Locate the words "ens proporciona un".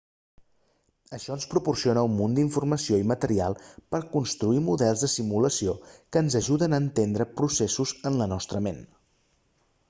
1.33-2.15